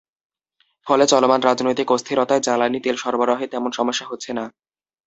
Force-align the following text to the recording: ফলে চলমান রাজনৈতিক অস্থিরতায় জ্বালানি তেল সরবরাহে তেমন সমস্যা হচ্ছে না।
ফলে 0.87 1.05
চলমান 1.07 1.39
রাজনৈতিক 1.41 1.87
অস্থিরতায় 1.91 2.41
জ্বালানি 2.41 2.79
তেল 2.79 2.95
সরবরাহে 2.95 3.45
তেমন 3.47 3.71
সমস্যা 3.71 4.05
হচ্ছে 4.07 4.31
না। 4.33 4.45